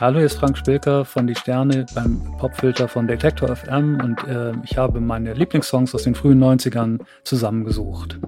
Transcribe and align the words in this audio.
Hallo, 0.00 0.18
hier 0.18 0.26
ist 0.26 0.40
Frank 0.40 0.58
Spilker 0.58 1.04
von 1.04 1.28
Die 1.28 1.36
Sterne 1.36 1.86
beim 1.94 2.20
Popfilter 2.38 2.88
von 2.88 3.06
Detektor 3.06 3.54
FM 3.54 4.00
und 4.02 4.24
äh, 4.24 4.52
ich 4.64 4.76
habe 4.76 5.00
meine 5.00 5.34
Lieblingssongs 5.34 5.94
aus 5.94 6.02
den 6.02 6.16
frühen 6.16 6.42
90ern 6.42 6.98
zusammengesucht. 7.22 8.18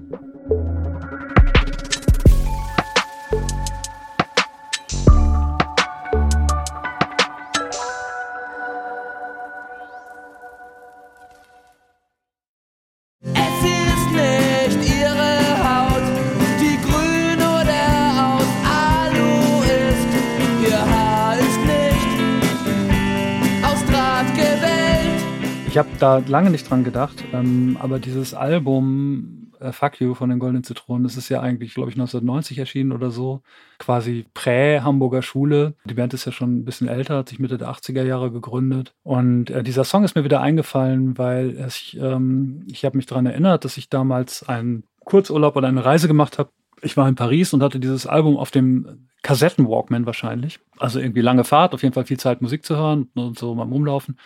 Ich 25.76 25.78
habe 25.78 25.90
da 26.00 26.22
lange 26.26 26.48
nicht 26.48 26.70
dran 26.70 26.84
gedacht, 26.84 27.22
ähm, 27.34 27.76
aber 27.78 27.98
dieses 27.98 28.32
Album 28.32 29.52
äh, 29.60 29.72
Fuck 29.72 30.00
You 30.00 30.14
von 30.14 30.30
den 30.30 30.38
Goldenen 30.38 30.64
Zitronen, 30.64 31.02
das 31.02 31.18
ist 31.18 31.28
ja 31.28 31.42
eigentlich, 31.42 31.74
glaube 31.74 31.90
ich, 31.90 31.96
1990 31.96 32.56
erschienen 32.56 32.92
oder 32.92 33.10
so. 33.10 33.42
Quasi 33.78 34.24
Prä-Hamburger 34.32 35.20
Schule. 35.20 35.74
Die 35.84 35.92
Band 35.92 36.14
ist 36.14 36.24
ja 36.24 36.32
schon 36.32 36.56
ein 36.56 36.64
bisschen 36.64 36.88
älter, 36.88 37.18
hat 37.18 37.28
sich 37.28 37.40
Mitte 37.40 37.58
der 37.58 37.68
80er 37.68 38.04
Jahre 38.04 38.32
gegründet. 38.32 38.94
Und 39.02 39.50
äh, 39.50 39.62
dieser 39.62 39.84
Song 39.84 40.02
ist 40.02 40.16
mir 40.16 40.24
wieder 40.24 40.40
eingefallen, 40.40 41.18
weil 41.18 41.62
ich, 41.68 41.98
ähm, 42.00 42.64
ich 42.70 42.86
habe 42.86 42.96
mich 42.96 43.04
daran 43.04 43.26
erinnert, 43.26 43.66
dass 43.66 43.76
ich 43.76 43.90
damals 43.90 44.48
einen 44.48 44.84
Kurzurlaub 45.04 45.56
oder 45.56 45.68
eine 45.68 45.84
Reise 45.84 46.08
gemacht 46.08 46.38
habe. 46.38 46.48
Ich 46.80 46.96
war 46.96 47.06
in 47.06 47.16
Paris 47.16 47.52
und 47.52 47.62
hatte 47.62 47.80
dieses 47.80 48.06
Album 48.06 48.38
auf 48.38 48.50
dem 48.50 49.08
Kassetten-Walkman 49.20 50.06
wahrscheinlich. 50.06 50.58
Also 50.78 51.00
irgendwie 51.00 51.20
lange 51.20 51.44
Fahrt, 51.44 51.74
auf 51.74 51.82
jeden 51.82 51.92
Fall 51.92 52.06
viel 52.06 52.18
Zeit 52.18 52.40
Musik 52.40 52.64
zu 52.64 52.76
hören 52.78 53.10
und 53.14 53.38
so 53.38 53.54
beim 53.54 53.70
Rumlaufen. 53.70 54.16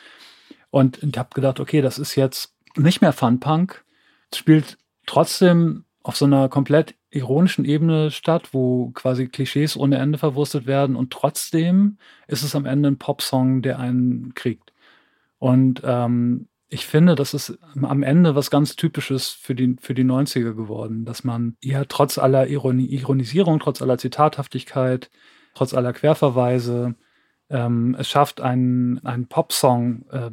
Und 0.70 1.02
ich 1.02 1.18
habe 1.18 1.34
gedacht, 1.34 1.60
okay, 1.60 1.80
das 1.80 1.98
ist 1.98 2.14
jetzt 2.14 2.54
nicht 2.76 3.00
mehr 3.00 3.12
Funpunk. 3.12 3.84
Es 4.30 4.38
spielt 4.38 4.78
trotzdem 5.06 5.84
auf 6.02 6.16
so 6.16 6.24
einer 6.24 6.48
komplett 6.48 6.94
ironischen 7.10 7.64
Ebene 7.64 8.10
statt, 8.10 8.50
wo 8.52 8.90
quasi 8.90 9.26
Klischees 9.26 9.76
ohne 9.76 9.98
Ende 9.98 10.18
verwurstet 10.18 10.66
werden 10.66 10.94
und 10.94 11.12
trotzdem 11.12 11.98
ist 12.28 12.42
es 12.42 12.54
am 12.54 12.66
Ende 12.66 12.88
ein 12.88 12.98
Popsong, 12.98 13.62
der 13.62 13.80
einen 13.80 14.32
kriegt. 14.34 14.72
Und 15.38 15.82
ähm, 15.84 16.46
ich 16.68 16.86
finde, 16.86 17.16
das 17.16 17.34
ist 17.34 17.58
am 17.82 18.04
Ende 18.04 18.36
was 18.36 18.50
ganz 18.50 18.76
Typisches 18.76 19.30
für 19.30 19.56
die, 19.56 19.76
für 19.80 19.94
die 19.94 20.04
90er 20.04 20.54
geworden, 20.54 21.04
dass 21.04 21.24
man 21.24 21.56
ja 21.62 21.84
trotz 21.84 22.16
aller 22.16 22.46
Ironie, 22.46 22.86
Ironisierung, 22.86 23.58
trotz 23.58 23.82
aller 23.82 23.98
Zitathaftigkeit, 23.98 25.10
trotz 25.54 25.74
aller 25.74 25.92
Querverweise 25.92 26.94
ähm, 27.50 27.96
es 27.98 28.08
schafft, 28.08 28.40
einen, 28.40 29.04
einen 29.04 29.26
Popsong 29.26 30.04
äh, 30.10 30.30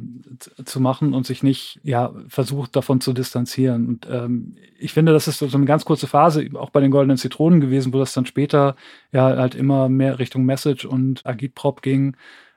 zu 0.64 0.80
machen 0.80 1.14
und 1.14 1.26
sich 1.26 1.42
nicht 1.42 1.80
ja, 1.82 2.14
versucht, 2.28 2.76
davon 2.76 3.00
zu 3.00 3.12
distanzieren. 3.12 3.88
Und 3.88 4.08
ähm, 4.08 4.54
ich 4.78 4.92
finde, 4.92 5.12
das 5.12 5.26
ist 5.26 5.38
so 5.40 5.56
eine 5.56 5.66
ganz 5.66 5.84
kurze 5.84 6.06
Phase, 6.06 6.48
auch 6.54 6.70
bei 6.70 6.80
den 6.80 6.92
Goldenen 6.92 7.18
Zitronen 7.18 7.60
gewesen, 7.60 7.92
wo 7.92 7.98
das 7.98 8.12
dann 8.12 8.24
später 8.24 8.76
ja 9.10 9.36
halt 9.36 9.56
immer 9.56 9.88
mehr 9.88 10.20
Richtung 10.20 10.44
Message 10.44 10.84
und 10.84 11.26
Agitprop 11.26 11.82
ging. 11.82 12.16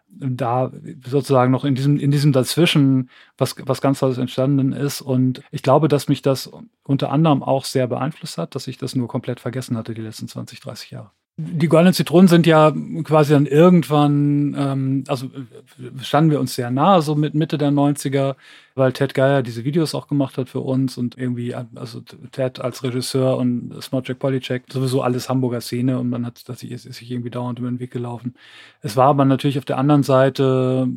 Da 0.09 0.71
sozusagen 1.05 1.51
noch 1.51 1.65
in 1.65 1.73
diesem, 1.73 1.97
in 1.97 2.11
diesem 2.11 2.33
Dazwischen 2.33 3.09
was, 3.37 3.55
was 3.65 3.81
ganz 3.81 3.99
Tolles 3.99 4.17
entstanden 4.19 4.73
ist. 4.73 5.01
Und 5.01 5.41
ich 5.51 5.63
glaube, 5.63 5.87
dass 5.87 6.07
mich 6.07 6.21
das 6.21 6.51
unter 6.83 7.11
anderem 7.11 7.41
auch 7.41 7.65
sehr 7.65 7.87
beeinflusst 7.87 8.37
hat, 8.37 8.53
dass 8.53 8.67
ich 8.67 8.77
das 8.77 8.93
nur 8.95 9.07
komplett 9.07 9.39
vergessen 9.39 9.75
hatte 9.77 9.93
die 9.93 10.01
letzten 10.01 10.27
20, 10.27 10.59
30 10.59 10.91
Jahre. 10.91 11.11
Die 11.37 11.67
goldenen 11.67 11.93
Zitronen 11.93 12.27
sind 12.27 12.45
ja 12.45 12.71
quasi 13.03 13.33
dann 13.33 13.45
irgendwann, 13.45 14.55
ähm, 14.57 15.03
also 15.07 15.27
äh, 15.27 16.03
standen 16.03 16.29
wir 16.29 16.39
uns 16.39 16.53
sehr 16.55 16.69
nahe, 16.69 17.01
so 17.01 17.15
mit 17.15 17.33
Mitte 17.33 17.57
der 17.57 17.71
90er, 17.71 18.35
weil 18.75 18.93
Ted 18.93 19.13
Geier 19.13 19.41
diese 19.41 19.63
Videos 19.63 19.95
auch 19.95 20.07
gemacht 20.07 20.37
hat 20.37 20.49
für 20.49 20.59
uns 20.59 20.97
und 20.97 21.17
irgendwie, 21.17 21.55
also 21.55 22.01
Ted 22.31 22.59
als 22.59 22.83
Regisseur 22.83 23.37
und 23.37 23.73
Smodjack 23.81 24.19
Polycheck, 24.19 24.65
sowieso 24.71 25.01
alles 25.01 25.29
Hamburger 25.29 25.61
Szene 25.61 25.97
und 25.99 26.09
man 26.09 26.25
hat, 26.25 26.47
dass 26.47 26.61
ich, 26.63 26.71
ist 26.71 26.83
sich 26.83 27.09
irgendwie 27.09 27.31
dauernd 27.31 27.59
über 27.59 27.69
den 27.69 27.79
Weg 27.79 27.91
gelaufen. 27.91 28.35
Es 28.81 28.95
war 28.95 29.07
aber 29.07 29.25
natürlich 29.25 29.57
auf 29.57 29.65
der 29.65 29.77
anderen 29.77 30.03
Seite 30.03 30.89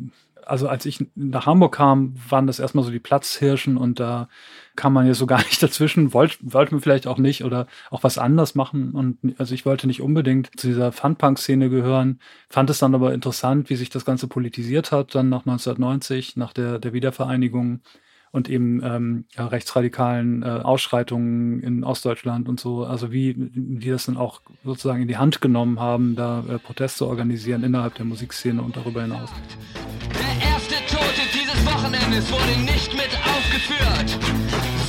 also 0.45 0.67
als 0.67 0.85
ich 0.85 1.05
nach 1.15 1.45
Hamburg 1.45 1.75
kam, 1.75 2.15
waren 2.29 2.47
das 2.47 2.59
erstmal 2.59 2.83
so 2.83 2.91
die 2.91 2.99
Platzhirschen 2.99 3.77
und 3.77 3.99
da 3.99 4.29
kam 4.75 4.93
man 4.93 5.07
ja 5.07 5.13
so 5.13 5.25
gar 5.25 5.39
nicht 5.43 5.61
dazwischen, 5.61 6.13
wollte 6.13 6.37
wollt 6.41 6.71
man 6.71 6.81
vielleicht 6.81 7.07
auch 7.07 7.17
nicht 7.17 7.43
oder 7.43 7.67
auch 7.89 8.03
was 8.03 8.17
anders 8.17 8.55
machen. 8.55 8.91
Und 8.91 9.35
also 9.37 9.53
ich 9.53 9.65
wollte 9.65 9.87
nicht 9.87 10.01
unbedingt 10.01 10.51
zu 10.59 10.67
dieser 10.67 10.91
Funpunk-Szene 10.91 11.69
gehören, 11.69 12.19
fand 12.49 12.69
es 12.69 12.79
dann 12.79 12.95
aber 12.95 13.13
interessant, 13.13 13.69
wie 13.69 13.75
sich 13.75 13.89
das 13.89 14.05
Ganze 14.05 14.27
politisiert 14.27 14.91
hat, 14.91 15.15
dann 15.15 15.29
nach 15.29 15.45
1990, 15.45 16.37
nach 16.37 16.53
der, 16.53 16.79
der 16.79 16.93
Wiedervereinigung 16.93 17.81
und 18.35 18.49
eben 18.49 18.81
ähm, 18.83 19.25
ja, 19.37 19.47
rechtsradikalen 19.47 20.43
äh, 20.43 20.47
Ausschreitungen 20.47 21.61
in 21.61 21.85
Ostdeutschland 21.85 22.49
und 22.49 22.59
so, 22.59 22.83
also 22.83 23.13
wie 23.13 23.33
die 23.33 23.89
das 23.89 24.07
dann 24.07 24.17
auch 24.17 24.41
sozusagen 24.65 25.01
in 25.01 25.07
die 25.07 25.15
Hand 25.15 25.39
genommen 25.39 25.79
haben, 25.79 26.17
da 26.17 26.43
äh, 26.49 26.59
Proteste 26.59 27.07
organisieren 27.07 27.63
innerhalb 27.63 27.95
der 27.95 28.03
Musikszene 28.03 28.61
und 28.61 28.75
darüber 28.75 29.03
hinaus. 29.03 29.29
Der 30.19 30.49
erste 30.49 30.75
Tote 30.87 31.21
dieses 31.33 31.65
Wochenendes 31.65 32.31
wurde 32.31 32.57
nicht 32.59 32.93
mit 32.93 33.09
aufgeführt. 33.35 34.09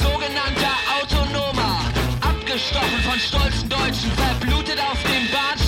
Sogenannter 0.00 0.74
Autonomer, 1.00 1.80
abgestochen 2.20 3.00
von 3.08 3.18
stolzen 3.18 3.68
Deutschen, 3.68 4.10
verblutet 4.12 4.78
auf 4.80 4.98
dem 5.02 5.24
Bahnsteig, 5.30 5.65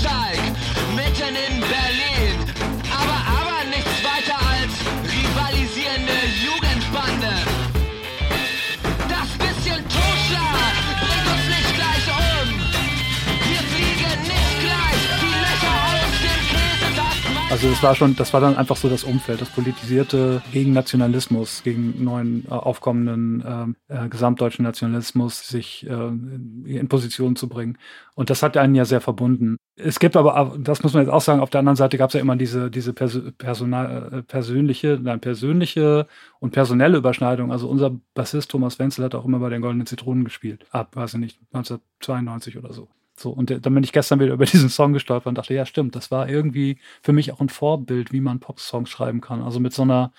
Also 17.58 17.70
es 17.70 17.82
war 17.82 17.96
schon, 17.96 18.14
das 18.14 18.32
war 18.32 18.41
dann 18.41 18.56
einfach 18.56 18.76
so 18.76 18.88
das 18.88 19.02
Umfeld, 19.02 19.41
das 19.41 19.50
politisierte 19.50 20.41
gegen 20.52 20.72
Nationalismus, 20.72 21.64
gegen 21.64 22.04
neuen 22.04 22.44
äh, 22.46 22.50
aufkommenden 22.50 23.76
äh, 23.88 24.04
äh, 24.04 24.08
gesamtdeutschen 24.08 24.62
Nationalismus, 24.62 25.48
sich 25.48 25.84
äh, 25.84 25.91
in 25.91 26.86
Position 26.88 27.34
zu 27.34 27.48
bringen. 27.48 27.76
Und 28.14 28.30
das 28.30 28.44
hat 28.44 28.56
einen 28.56 28.76
ja 28.76 28.84
sehr 28.84 29.00
verbunden. 29.00 29.56
Es 29.74 29.98
gibt 29.98 30.16
aber, 30.16 30.56
das 30.56 30.84
muss 30.84 30.94
man 30.94 31.02
jetzt 31.02 31.12
auch 31.12 31.20
sagen, 31.20 31.41
auf 31.41 31.50
der 31.50 31.58
anderen 31.58 31.74
Seite 31.74 31.98
gab 31.98 32.10
es 32.10 32.14
ja 32.14 32.20
immer 32.20 32.36
diese, 32.36 32.70
diese 32.70 32.92
Pers 32.92 33.18
Personal, 33.38 34.12
äh, 34.12 34.22
persönliche, 34.22 34.97
nein, 35.02 35.18
persönliche 35.18 36.06
und 36.38 36.52
personelle 36.52 36.98
Überschneidung. 36.98 37.50
Also 37.50 37.68
unser 37.68 37.91
Bassist 38.14 38.52
Thomas 38.52 38.78
Wenzel 38.78 39.04
hat 39.04 39.16
auch 39.16 39.24
immer 39.24 39.41
bei 39.41 39.50
den 39.50 39.62
Goldenen 39.62 39.88
Zitronen 39.88 40.22
gespielt, 40.22 40.64
ab, 40.70 40.94
weiß 40.94 41.14
ich 41.14 41.20
nicht, 41.20 41.41
1992 41.52 42.56
oder 42.56 42.72
so. 42.72 42.86
So, 43.18 43.30
und 43.30 43.50
dann 43.50 43.74
bin 43.74 43.84
ich 43.84 43.92
gestern 43.92 44.20
wieder 44.20 44.32
über 44.34 44.46
diesen 44.46 44.68
Song 44.68 44.92
gestolpert 44.92 45.26
und 45.26 45.38
dachte, 45.38 45.54
ja, 45.54 45.66
stimmt, 45.66 45.96
das 45.96 46.10
war 46.10 46.28
irgendwie 46.28 46.78
für 47.02 47.12
mich 47.12 47.32
auch 47.32 47.40
ein 47.40 47.48
Vorbild, 47.48 48.12
wie 48.12 48.20
man 48.20 48.40
Pop-Songs 48.40 48.90
schreiben 48.90 49.20
kann. 49.20 49.42
Also 49.42 49.60
mit 49.60 49.72
so 49.72 49.82
einer 49.82 50.12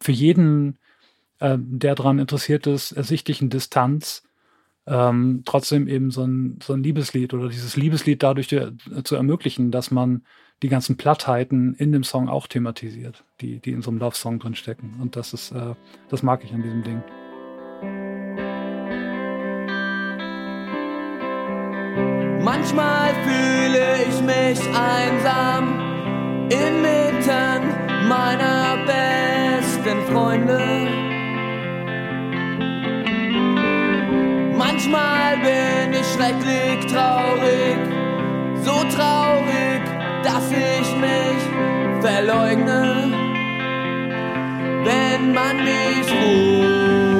für 0.00 0.12
jeden, 0.12 0.78
äh, 1.38 1.56
der 1.58 1.94
daran 1.94 2.18
interessiert 2.18 2.66
ist, 2.66 2.92
ersichtlichen 2.92 3.50
Distanz, 3.50 4.24
ähm, 4.86 5.42
trotzdem 5.44 5.86
eben 5.86 6.10
so 6.10 6.24
ein, 6.24 6.58
so 6.62 6.72
ein 6.72 6.82
Liebeslied 6.82 7.34
oder 7.34 7.48
dieses 7.48 7.76
Liebeslied 7.76 8.22
dadurch 8.22 8.48
de, 8.48 8.72
äh, 8.96 9.02
zu 9.04 9.14
ermöglichen, 9.14 9.70
dass 9.70 9.90
man 9.90 10.24
die 10.62 10.68
ganzen 10.68 10.96
Plattheiten 10.96 11.74
in 11.74 11.92
dem 11.92 12.04
Song 12.04 12.28
auch 12.28 12.46
thematisiert, 12.46 13.24
die, 13.40 13.60
die 13.60 13.72
in 13.72 13.82
so 13.82 13.90
einem 13.90 13.98
Love-Song 13.98 14.38
drin 14.38 14.54
stecken. 14.54 14.96
Und 15.00 15.16
das 15.16 15.32
ist, 15.34 15.52
äh, 15.52 15.74
das 16.08 16.22
mag 16.22 16.44
ich 16.44 16.52
an 16.52 16.62
diesem 16.62 16.82
Ding. 16.82 18.11
Manchmal 22.54 23.14
fühle 23.24 24.04
ich 24.06 24.20
mich 24.20 24.60
einsam 24.76 25.80
inmitten 26.50 27.62
meiner 28.06 28.76
besten 28.84 30.02
Freunde. 30.12 30.60
Manchmal 34.54 35.38
bin 35.38 35.94
ich 35.98 36.06
schrecklich 36.12 36.92
traurig, 36.92 37.78
so 38.62 38.84
traurig, 38.94 39.82
dass 40.22 40.50
ich 40.50 40.94
mich 41.06 42.02
verleugne, 42.02 43.10
wenn 44.84 45.32
man 45.32 45.56
mich 45.64 46.12
ruft. 46.12 47.11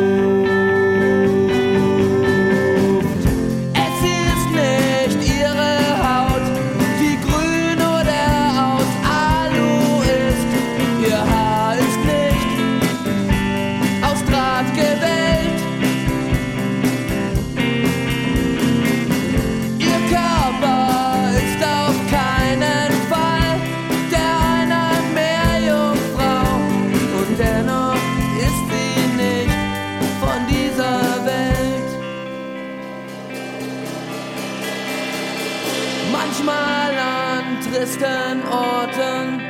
Dunkelsten 37.72 38.46
Orten. 38.48 39.40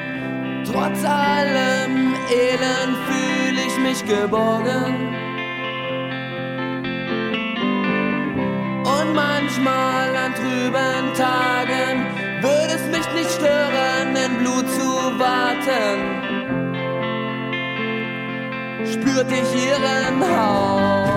Trotz 0.64 1.04
allem 1.04 2.14
Elend 2.30 2.96
fühle 3.08 3.60
ich 3.66 3.78
mich 3.78 4.04
geborgen. 4.06 4.94
Und 8.84 9.14
manchmal 9.14 10.16
an 10.16 10.34
trüben 10.34 11.14
Tagen 11.16 12.06
würde 12.40 12.74
es 12.74 12.86
mich 12.96 13.06
nicht 13.14 13.30
stören, 13.30 14.16
in 14.16 14.38
Blut 14.38 14.68
zu 14.70 14.88
warten. 15.18 15.98
Spürte 18.86 19.34
ich 19.34 19.66
ihren 19.66 20.20
Hauch. 20.20 21.12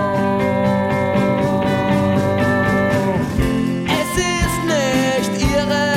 ihre 5.56 5.95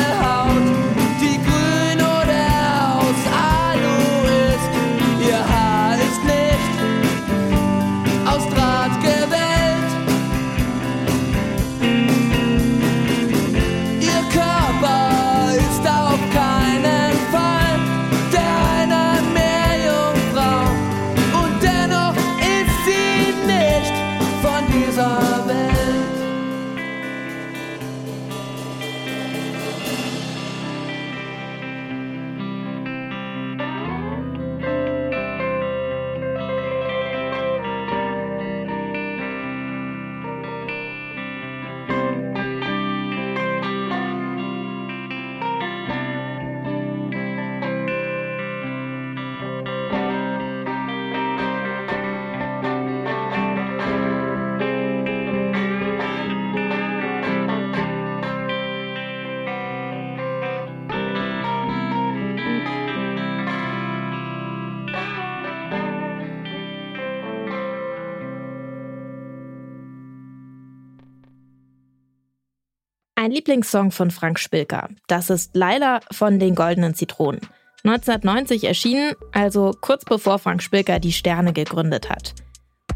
Mein 73.30 73.36
Lieblingssong 73.36 73.92
von 73.92 74.10
Frank 74.10 74.40
Spilker. 74.40 74.90
Das 75.06 75.30
ist 75.30 75.52
leider 75.54 76.00
von 76.12 76.40
den 76.40 76.56
Goldenen 76.56 76.96
Zitronen. 76.96 77.42
1990 77.84 78.64
erschienen, 78.64 79.14
also 79.31 79.72
kurz 79.81 80.04
bevor 80.04 80.40
Frank 80.40 80.64
Spilker 80.64 81.00
die 81.00 81.12
Sterne 81.12 81.54
gegründet 81.54 82.10
hat. 82.10 82.34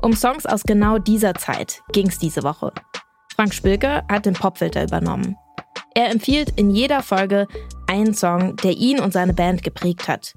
Um 0.01 0.13
Songs 0.13 0.47
aus 0.47 0.63
genau 0.63 0.97
dieser 0.97 1.35
Zeit 1.35 1.83
ging 1.91 2.07
es 2.07 2.17
diese 2.17 2.41
Woche. 2.41 2.71
Frank 3.35 3.53
Spilker 3.53 4.07
hat 4.09 4.25
den 4.25 4.33
Popfilter 4.33 4.83
übernommen. 4.83 5.35
Er 5.93 6.09
empfiehlt 6.09 6.49
in 6.55 6.71
jeder 6.71 7.03
Folge 7.03 7.47
einen 7.85 8.15
Song, 8.15 8.55
der 8.55 8.71
ihn 8.71 8.99
und 8.99 9.13
seine 9.13 9.35
Band 9.35 9.61
geprägt 9.61 10.07
hat. 10.07 10.33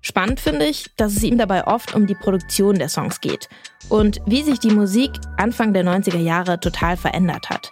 Spannend 0.00 0.40
finde 0.40 0.66
ich, 0.66 0.90
dass 0.96 1.12
es 1.12 1.22
ihm 1.22 1.38
dabei 1.38 1.64
oft 1.64 1.94
um 1.94 2.08
die 2.08 2.16
Produktion 2.16 2.76
der 2.80 2.88
Songs 2.88 3.20
geht 3.20 3.48
und 3.88 4.20
wie 4.26 4.42
sich 4.42 4.58
die 4.58 4.72
Musik 4.72 5.12
Anfang 5.36 5.72
der 5.74 5.84
90er 5.84 6.18
Jahre 6.18 6.58
total 6.58 6.96
verändert 6.96 7.50
hat. 7.50 7.67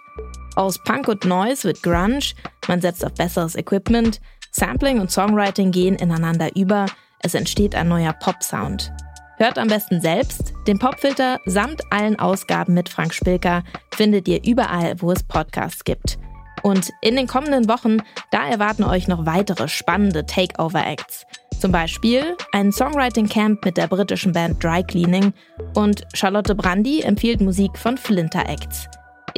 Aus 0.57 0.79
Punk 0.79 1.07
und 1.07 1.23
Noise 1.23 1.65
wird 1.65 1.83
Grunge, 1.83 2.33
man 2.67 2.81
setzt 2.81 3.05
auf 3.05 3.13
besseres 3.13 3.55
Equipment, 3.55 4.19
Sampling 4.49 4.99
und 4.99 5.11
Songwriting 5.11 5.69
gehen 5.69 5.95
ineinander 5.95 6.55
über, 6.55 6.87
es 7.19 7.35
entsteht 7.35 7.75
ein 7.75 7.87
neuer 7.87 8.13
Pop-Sound. 8.13 8.91
Hört 9.37 9.59
am 9.59 9.67
besten 9.67 10.01
selbst. 10.01 10.53
Den 10.67 10.79
Popfilter 10.79 11.39
samt 11.45 11.83
allen 11.91 12.17
Ausgaben 12.17 12.73
mit 12.73 12.89
Frank 12.89 13.13
Spilker 13.13 13.63
findet 13.93 14.27
ihr 14.27 14.43
überall, 14.43 14.99
wo 14.99 15.11
es 15.11 15.21
Podcasts 15.21 15.83
gibt. 15.83 16.17
Und 16.63 16.89
in 17.01 17.15
den 17.15 17.27
kommenden 17.27 17.69
Wochen, 17.69 17.97
da 18.31 18.49
erwarten 18.49 18.83
euch 18.83 19.07
noch 19.07 19.27
weitere 19.27 19.67
spannende 19.67 20.25
Takeover-Acts. 20.25 21.27
Zum 21.59 21.71
Beispiel 21.71 22.35
ein 22.51 22.71
Songwriting-Camp 22.71 23.63
mit 23.63 23.77
der 23.77 23.85
britischen 23.85 24.31
Band 24.31 24.63
Dry 24.63 24.81
Cleaning 24.81 25.33
und 25.75 26.01
Charlotte 26.15 26.55
Brandy 26.55 27.01
empfiehlt 27.01 27.41
Musik 27.41 27.77
von 27.77 27.95
Flinter 27.95 28.49
Acts. 28.49 28.87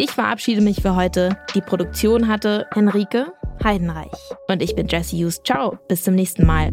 Ich 0.01 0.11
verabschiede 0.11 0.61
mich 0.61 0.81
für 0.81 0.95
heute. 0.95 1.37
Die 1.53 1.59
Produktion 1.59 2.29
hatte 2.29 2.67
Henrike 2.73 3.33
Heidenreich. 3.61 4.07
Und 4.47 4.61
ich 4.61 4.73
bin 4.73 4.87
Jesse 4.87 5.17
Hughes. 5.17 5.41
Ciao, 5.43 5.77
bis 5.89 6.03
zum 6.03 6.15
nächsten 6.15 6.45
Mal. 6.45 6.71